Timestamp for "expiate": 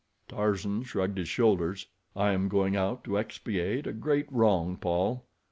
3.19-3.85